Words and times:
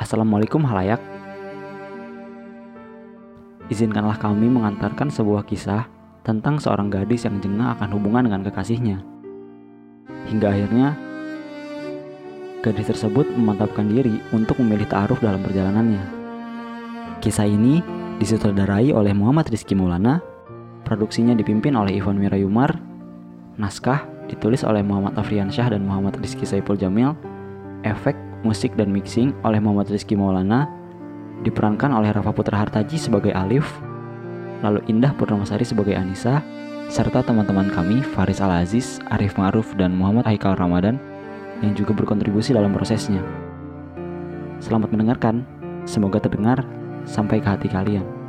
Assalamualaikum 0.00 0.64
halayak. 0.64 0.96
Izinkanlah 3.68 4.16
kami 4.16 4.48
mengantarkan 4.48 5.12
sebuah 5.12 5.44
kisah 5.44 5.92
tentang 6.24 6.56
seorang 6.56 6.88
gadis 6.88 7.28
yang 7.28 7.36
jengah 7.44 7.76
akan 7.76 8.00
hubungan 8.00 8.24
dengan 8.24 8.40
kekasihnya. 8.48 9.04
Hingga 10.32 10.46
akhirnya, 10.48 10.96
gadis 12.64 12.88
tersebut 12.88 13.28
memantapkan 13.28 13.92
diri 13.92 14.24
untuk 14.32 14.56
memilih 14.64 14.88
ta'aruf 14.88 15.20
dalam 15.20 15.44
perjalanannya. 15.44 16.00
Kisah 17.20 17.44
ini 17.44 17.84
disutradarai 18.16 18.96
oleh 18.96 19.12
Muhammad 19.12 19.52
Rizky 19.52 19.76
Maulana, 19.76 20.24
produksinya 20.88 21.36
dipimpin 21.36 21.76
oleh 21.76 22.00
Ivan 22.00 22.16
Mirayumar, 22.16 22.72
naskah 23.60 24.08
ditulis 24.32 24.64
oleh 24.64 24.80
Muhammad 24.80 25.20
Afriansyah 25.20 25.76
dan 25.76 25.84
Muhammad 25.84 26.16
Rizky 26.24 26.48
Saiful 26.48 26.80
Jamil, 26.80 27.12
efek, 27.84 28.29
musik, 28.42 28.76
dan 28.76 28.92
mixing 28.92 29.32
oleh 29.42 29.58
Muhammad 29.58 29.88
Rizky 29.90 30.14
Maulana, 30.14 30.68
diperankan 31.42 31.92
oleh 31.92 32.12
Rafa 32.12 32.32
Putra 32.36 32.60
Hartaji 32.60 33.00
sebagai 33.00 33.32
Alif, 33.32 33.66
lalu 34.60 34.84
Indah 34.92 35.16
Purnamasari 35.16 35.64
sebagai 35.64 35.96
Anissa, 35.96 36.44
serta 36.92 37.24
teman-teman 37.24 37.70
kami 37.72 38.02
Faris 38.02 38.42
Al-Aziz, 38.44 39.00
Arif 39.08 39.38
Ma'ruf, 39.40 39.72
dan 39.78 39.96
Muhammad 39.96 40.28
Haikal 40.28 40.58
Ramadan 40.58 41.00
yang 41.64 41.72
juga 41.72 41.96
berkontribusi 41.96 42.52
dalam 42.52 42.74
prosesnya. 42.74 43.24
Selamat 44.60 44.92
mendengarkan, 44.92 45.44
semoga 45.88 46.20
terdengar 46.20 46.60
sampai 47.08 47.40
ke 47.40 47.48
hati 47.48 47.68
kalian. 47.72 48.19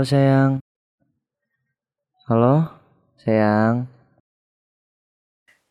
Halo 0.00 0.08
sayang. 0.16 0.52
Halo, 2.24 2.56
sayang. 3.20 3.84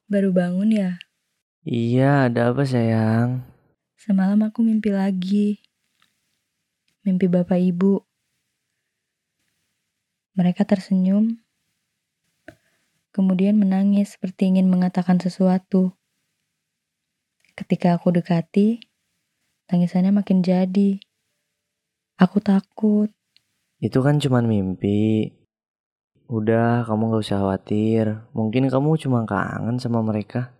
Baru 0.05 0.29
bangun 0.29 0.69
ya? 0.69 1.01
Iya, 1.65 2.29
ada 2.29 2.53
apa 2.53 2.61
sayang? 2.61 3.41
Semalam 3.97 4.37
aku 4.45 4.61
mimpi 4.61 4.93
lagi. 4.93 5.57
Mimpi 7.01 7.25
bapak 7.25 7.57
ibu. 7.57 8.05
Mereka 10.37 10.61
tersenyum, 10.61 11.41
kemudian 13.09 13.57
menangis 13.57 14.13
seperti 14.13 14.53
ingin 14.53 14.69
mengatakan 14.69 15.17
sesuatu. 15.17 15.97
Ketika 17.57 17.97
aku 17.97 18.13
dekati, 18.13 18.77
tangisannya 19.65 20.13
makin 20.13 20.45
jadi. 20.45 21.01
Aku 22.21 22.37
takut. 22.45 23.09
Itu 23.79 24.03
kan 24.03 24.19
cuma 24.19 24.43
mimpi. 24.43 25.31
Udah, 26.27 26.83
kamu 26.83 27.15
gak 27.15 27.23
usah 27.23 27.39
khawatir. 27.39 28.27
Mungkin 28.35 28.67
kamu 28.67 28.99
cuma 28.99 29.23
kangen 29.23 29.79
sama 29.79 30.03
mereka. 30.03 30.51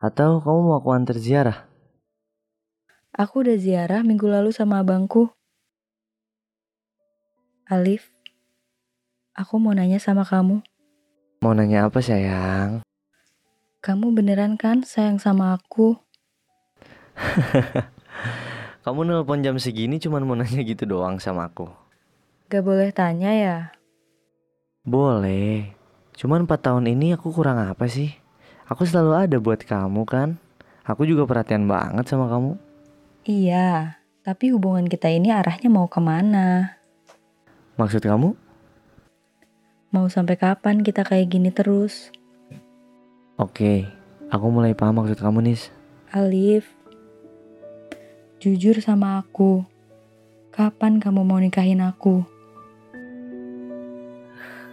Atau 0.00 0.40
kamu 0.40 0.58
mau 0.64 0.80
aku 0.80 0.88
antar 0.96 1.20
ziarah? 1.20 1.68
Aku 3.12 3.44
udah 3.44 3.60
ziarah 3.60 4.00
minggu 4.00 4.24
lalu 4.24 4.56
sama 4.56 4.80
abangku. 4.80 5.28
Alif, 7.68 8.08
aku 9.36 9.60
mau 9.60 9.76
nanya 9.76 10.00
sama 10.00 10.24
kamu. 10.24 10.64
Mau 11.44 11.52
nanya 11.52 11.92
apa 11.92 12.00
sayang? 12.00 12.80
Kamu 13.84 14.16
beneran 14.16 14.56
kan 14.56 14.80
sayang 14.80 15.20
sama 15.20 15.60
aku? 15.60 16.00
Kamu 18.84 19.04
nelpon 19.04 19.44
jam 19.44 19.60
segini 19.60 20.00
cuma 20.00 20.24
mau 20.24 20.32
nanya 20.32 20.64
gitu 20.64 20.88
doang 20.88 21.20
sama 21.20 21.52
aku. 21.52 21.89
Gak 22.50 22.66
boleh 22.66 22.90
tanya 22.90 23.30
ya? 23.30 23.56
Boleh. 24.82 25.70
Cuman 26.18 26.50
4 26.50 26.58
tahun 26.58 26.90
ini 26.90 27.14
aku 27.14 27.30
kurang 27.30 27.62
apa 27.62 27.86
sih? 27.86 28.10
Aku 28.66 28.82
selalu 28.82 29.14
ada 29.14 29.38
buat 29.38 29.62
kamu 29.62 30.02
kan? 30.02 30.34
Aku 30.82 31.06
juga 31.06 31.30
perhatian 31.30 31.70
banget 31.70 32.10
sama 32.10 32.26
kamu. 32.26 32.58
Iya, 33.22 34.02
tapi 34.26 34.50
hubungan 34.50 34.90
kita 34.90 35.06
ini 35.06 35.30
arahnya 35.30 35.70
mau 35.70 35.86
ke 35.86 36.02
mana? 36.02 36.74
Maksud 37.78 38.02
kamu? 38.02 38.34
Mau 39.94 40.10
sampai 40.10 40.34
kapan 40.34 40.82
kita 40.82 41.06
kayak 41.06 41.30
gini 41.30 41.54
terus? 41.54 42.10
Oke, 43.38 43.86
aku 44.26 44.50
mulai 44.50 44.74
paham 44.74 44.98
maksud 44.98 45.22
kamu 45.22 45.46
nis. 45.46 45.70
Alif, 46.10 46.66
jujur 48.42 48.82
sama 48.82 49.22
aku. 49.22 49.62
Kapan 50.50 50.98
kamu 50.98 51.22
mau 51.22 51.38
nikahin 51.38 51.78
aku? 51.78 52.39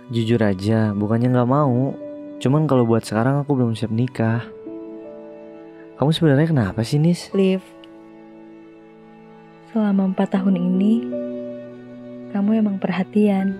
Jujur 0.07 0.39
aja, 0.39 0.95
bukannya 0.95 1.35
nggak 1.35 1.51
mau. 1.51 1.91
Cuman 2.39 2.63
kalau 2.63 2.87
buat 2.87 3.03
sekarang 3.03 3.43
aku 3.43 3.59
belum 3.59 3.75
siap 3.75 3.91
nikah. 3.91 4.39
Kamu 5.99 6.15
sebenarnya 6.15 6.47
kenapa 6.47 6.79
sih 6.87 6.95
nis? 6.95 7.27
Liv, 7.35 7.59
selama 9.75 10.07
empat 10.07 10.31
tahun 10.39 10.55
ini, 10.55 10.93
kamu 12.31 12.63
emang 12.63 12.79
perhatian, 12.79 13.59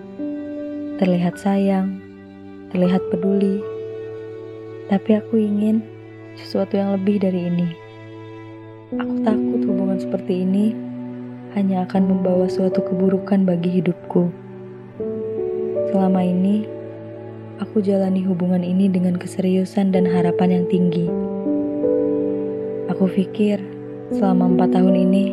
terlihat 0.96 1.36
sayang, 1.36 2.00
terlihat 2.72 3.04
peduli. 3.12 3.60
Tapi 4.88 5.20
aku 5.20 5.36
ingin 5.36 5.84
sesuatu 6.32 6.80
yang 6.80 6.96
lebih 6.96 7.20
dari 7.20 7.44
ini. 7.44 7.68
Aku 8.96 9.20
takut 9.20 9.60
hubungan 9.68 10.00
seperti 10.00 10.48
ini 10.48 10.72
hanya 11.52 11.84
akan 11.84 12.08
membawa 12.08 12.48
suatu 12.48 12.80
keburukan 12.80 13.44
bagi 13.44 13.84
hidupku. 13.84 14.47
Selama 15.88 16.20
ini, 16.20 16.68
aku 17.64 17.80
jalani 17.80 18.20
hubungan 18.20 18.60
ini 18.60 18.92
dengan 18.92 19.16
keseriusan 19.16 19.88
dan 19.88 20.04
harapan 20.04 20.60
yang 20.60 20.66
tinggi. 20.68 21.08
Aku 22.92 23.08
pikir 23.08 23.56
selama 24.12 24.52
empat 24.52 24.76
tahun 24.76 25.08
ini, 25.08 25.24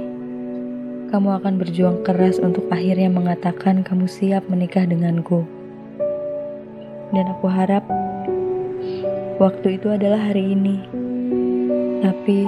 kamu 1.12 1.44
akan 1.44 1.60
berjuang 1.60 2.08
keras 2.08 2.40
untuk 2.40 2.72
akhirnya 2.72 3.12
mengatakan 3.12 3.84
kamu 3.84 4.08
siap 4.08 4.48
menikah 4.48 4.88
denganku. 4.88 5.44
Dan 7.12 7.36
aku 7.36 7.52
harap 7.52 7.84
waktu 9.44 9.76
itu 9.76 9.92
adalah 9.92 10.32
hari 10.32 10.56
ini. 10.56 10.88
Tapi 12.00 12.48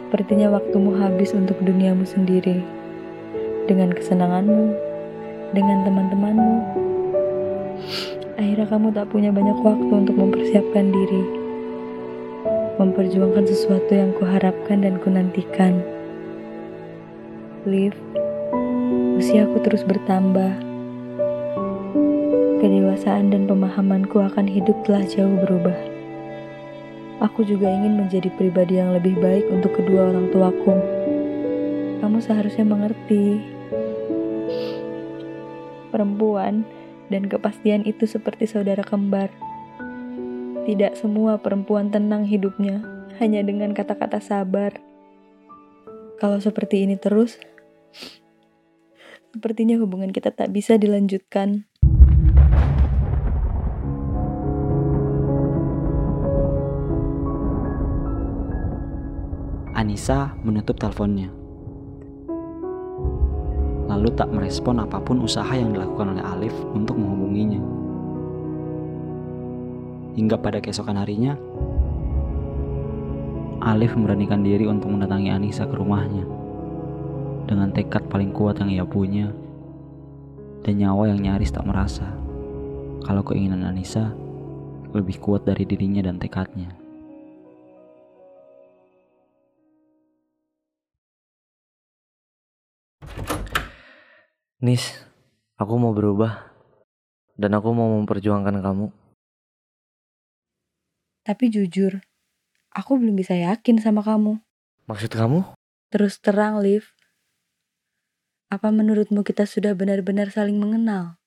sepertinya 0.00 0.56
waktumu 0.56 0.96
habis 0.96 1.36
untuk 1.36 1.60
duniamu 1.60 2.08
sendiri. 2.08 2.64
Dengan 3.68 3.92
kesenanganmu, 3.92 4.87
dengan 5.52 5.84
teman-temanmu. 5.88 6.56
Akhirnya 8.38 8.66
kamu 8.70 8.88
tak 8.94 9.06
punya 9.10 9.30
banyak 9.34 9.58
waktu 9.64 9.92
untuk 9.92 10.16
mempersiapkan 10.16 10.94
diri. 10.94 11.22
Memperjuangkan 12.78 13.44
sesuatu 13.50 13.90
yang 13.90 14.14
kuharapkan 14.14 14.86
dan 14.86 15.02
kunantikan. 15.02 15.82
Liv, 17.66 17.92
usiaku 19.18 19.58
terus 19.66 19.82
bertambah. 19.82 20.54
Kedewasaan 22.58 23.34
dan 23.34 23.50
pemahamanku 23.50 24.22
akan 24.22 24.46
hidup 24.46 24.78
telah 24.86 25.02
jauh 25.06 25.34
berubah. 25.42 25.78
Aku 27.18 27.42
juga 27.42 27.66
ingin 27.66 27.98
menjadi 27.98 28.30
pribadi 28.38 28.78
yang 28.78 28.94
lebih 28.94 29.18
baik 29.18 29.50
untuk 29.50 29.74
kedua 29.74 30.14
orang 30.14 30.30
tuaku. 30.30 30.74
Kamu 31.98 32.22
seharusnya 32.22 32.62
mengerti. 32.62 33.57
Perempuan 35.88 36.68
dan 37.08 37.28
kepastian 37.28 37.84
itu 37.88 38.04
seperti 38.04 38.44
saudara 38.44 38.84
kembar. 38.84 39.32
Tidak 40.68 40.92
semua 41.00 41.40
perempuan 41.40 41.88
tenang 41.88 42.28
hidupnya 42.28 42.84
hanya 43.16 43.40
dengan 43.40 43.72
kata-kata 43.72 44.20
sabar. 44.20 44.76
Kalau 46.20 46.36
seperti 46.42 46.84
ini 46.84 47.00
terus, 47.00 47.40
sepertinya 49.32 49.80
hubungan 49.80 50.12
kita 50.12 50.34
tak 50.34 50.52
bisa 50.52 50.76
dilanjutkan. 50.76 51.64
Anissa 59.78 60.34
menutup 60.42 60.74
teleponnya. 60.74 61.37
Lalu 63.98 64.14
tak 64.14 64.30
merespon 64.30 64.78
apa 64.78 65.02
pun 65.02 65.18
usaha 65.26 65.50
yang 65.50 65.74
dilakukan 65.74 66.14
oleh 66.14 66.22
Alif 66.22 66.54
untuk 66.70 66.94
menghubunginya. 66.94 67.58
Hingga 70.14 70.38
pada 70.38 70.62
keesokan 70.62 71.02
harinya, 71.02 71.34
Alif 73.58 73.98
memberanikan 73.98 74.46
diri 74.46 74.70
untuk 74.70 74.94
mendatangi 74.94 75.34
Anissa 75.34 75.66
ke 75.66 75.74
rumahnya. 75.74 76.22
Dengan 77.50 77.74
tekad 77.74 78.06
paling 78.06 78.30
kuat 78.30 78.62
yang 78.62 78.70
ia 78.70 78.86
punya, 78.86 79.34
dan 80.62 80.78
nyawa 80.78 81.10
yang 81.10 81.18
nyaris 81.18 81.50
tak 81.50 81.66
merasa 81.66 82.06
kalau 83.02 83.26
keinginan 83.26 83.66
Anissa 83.66 84.14
lebih 84.94 85.18
kuat 85.18 85.42
dari 85.42 85.66
dirinya 85.66 86.06
dan 86.06 86.22
tekadnya. 86.22 86.87
Nis, 94.58 94.90
aku 95.54 95.78
mau 95.78 95.94
berubah. 95.94 96.50
Dan 97.38 97.54
aku 97.54 97.70
mau 97.70 97.94
memperjuangkan 98.02 98.58
kamu. 98.58 98.90
Tapi 101.22 101.44
jujur, 101.46 102.02
aku 102.74 102.98
belum 102.98 103.14
bisa 103.14 103.38
yakin 103.38 103.78
sama 103.78 104.02
kamu. 104.02 104.42
Maksud 104.90 105.14
kamu? 105.14 105.46
Terus 105.94 106.18
terang, 106.18 106.58
Liv. 106.58 106.90
Apa 108.50 108.74
menurutmu 108.74 109.22
kita 109.22 109.46
sudah 109.46 109.78
benar-benar 109.78 110.34
saling 110.34 110.58
mengenal? 110.58 111.22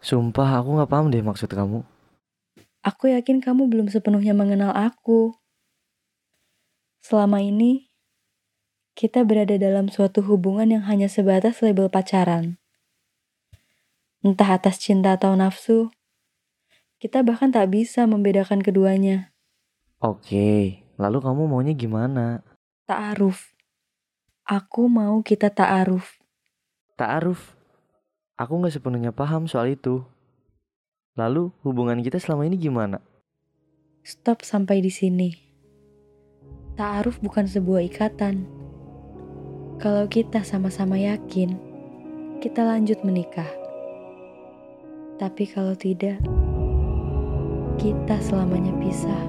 Sumpah 0.00 0.56
aku 0.56 0.80
gak 0.80 0.88
paham 0.88 1.12
deh 1.12 1.20
maksud 1.20 1.52
kamu. 1.52 1.84
Aku 2.80 3.12
yakin 3.12 3.44
kamu 3.44 3.68
belum 3.68 3.92
sepenuhnya 3.92 4.32
mengenal 4.32 4.72
aku. 4.72 5.36
Selama 7.04 7.44
ini, 7.44 7.92
kita 8.96 9.28
berada 9.28 9.60
dalam 9.60 9.92
suatu 9.92 10.24
hubungan 10.24 10.72
yang 10.72 10.88
hanya 10.88 11.04
sebatas 11.04 11.60
label 11.60 11.92
pacaran. 11.92 12.56
Entah 14.24 14.56
atas 14.56 14.80
cinta 14.80 15.20
atau 15.20 15.36
nafsu, 15.36 15.92
kita 16.96 17.20
bahkan 17.20 17.52
tak 17.52 17.68
bisa 17.76 18.08
membedakan 18.08 18.64
keduanya. 18.64 19.36
Oke, 20.00 20.80
lalu 20.96 21.18
kamu 21.20 21.44
maunya 21.44 21.76
gimana? 21.76 22.40
Ta'aruf. 22.88 23.52
Aku 24.48 24.88
mau 24.88 25.20
kita 25.20 25.52
ta'aruf. 25.52 26.16
Ta'aruf. 26.96 27.52
Aku 28.40 28.64
gak 28.64 28.72
sepenuhnya 28.72 29.12
paham 29.12 29.44
soal 29.44 29.76
itu. 29.76 30.08
Lalu 31.20 31.52
hubungan 31.60 32.00
kita 32.00 32.16
selama 32.16 32.48
ini 32.48 32.56
gimana? 32.56 33.04
Stop 34.00 34.40
sampai 34.40 34.80
di 34.80 34.88
sini. 34.88 35.36
Ta'aruf 36.80 37.20
bukan 37.20 37.44
sebuah 37.44 37.84
ikatan 37.88 38.55
kalau 39.76 40.08
kita 40.08 40.40
sama-sama 40.40 40.96
yakin, 40.96 41.52
kita 42.40 42.64
lanjut 42.64 42.96
menikah. 43.04 43.48
Tapi 45.20 45.44
kalau 45.52 45.76
tidak, 45.76 46.16
kita 47.76 48.16
selamanya 48.24 48.72
pisah. 48.80 49.22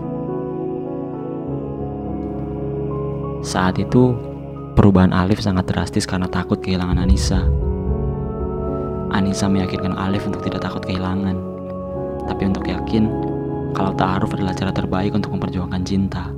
Saat 3.44 3.76
itu, 3.76 4.16
perubahan 4.80 5.12
Alif 5.12 5.44
sangat 5.44 5.68
drastis 5.68 6.08
karena 6.08 6.32
takut 6.32 6.64
kehilangan 6.64 7.04
Anissa. 7.04 7.44
Anissa 9.12 9.52
meyakinkan 9.52 10.00
Alif 10.00 10.24
untuk 10.28 10.48
tidak 10.48 10.64
takut 10.64 10.84
kehilangan, 10.88 11.36
tapi 12.24 12.48
untuk 12.48 12.64
yakin 12.68 13.12
kalau 13.76 13.92
ta'aruf 14.00 14.32
adalah 14.32 14.56
cara 14.56 14.72
terbaik 14.72 15.12
untuk 15.12 15.36
memperjuangkan 15.36 15.84
cinta. 15.84 16.32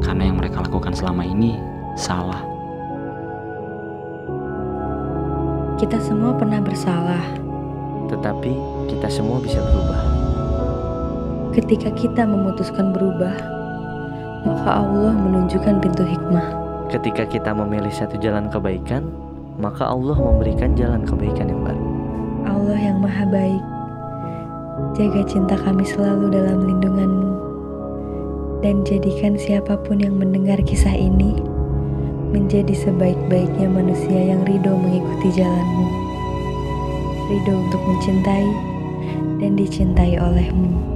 Karena 0.00 0.32
yang 0.32 0.40
mereka 0.40 0.64
lakukan 0.64 0.96
selama 0.96 1.28
ini 1.28 1.56
salah. 1.96 2.53
Kita 5.84 6.00
semua 6.00 6.32
pernah 6.32 6.64
bersalah. 6.64 7.20
Tetapi 8.08 8.56
kita 8.88 9.04
semua 9.12 9.36
bisa 9.36 9.60
berubah. 9.60 10.00
Ketika 11.52 11.92
kita 11.92 12.24
memutuskan 12.24 12.96
berubah, 12.96 13.36
maka 14.48 14.80
Allah 14.80 15.12
menunjukkan 15.12 15.84
pintu 15.84 16.08
hikmah. 16.08 16.56
Ketika 16.88 17.28
kita 17.28 17.52
memilih 17.52 17.92
satu 17.92 18.16
jalan 18.16 18.48
kebaikan, 18.48 19.12
maka 19.60 19.84
Allah 19.84 20.16
memberikan 20.16 20.72
jalan 20.72 21.04
kebaikan 21.04 21.52
yang 21.52 21.60
baru. 21.60 21.84
Allah 22.48 22.80
yang 22.80 23.04
maha 23.04 23.28
baik, 23.28 23.64
jaga 24.96 25.20
cinta 25.28 25.52
kami 25.68 25.84
selalu 25.84 26.32
dalam 26.32 26.64
lindunganmu. 26.64 27.32
Dan 28.64 28.88
jadikan 28.88 29.36
siapa 29.36 29.76
pun 29.84 30.00
yang 30.00 30.16
mendengar 30.16 30.64
kisah 30.64 30.96
ini 30.96 31.44
menjadi 32.34 32.74
sebaik-baiknya 32.74 33.70
manusia 33.70 34.34
yang 34.34 34.42
ridho 34.42 34.74
mengikuti 34.74 35.38
jalanmu. 35.38 35.86
Ridho 37.30 37.54
untuk 37.62 37.82
mencintai 37.86 38.46
dan 39.38 39.54
dicintai 39.54 40.18
olehmu. 40.18 40.93